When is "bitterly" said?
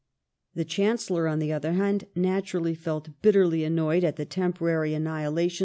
3.21-3.63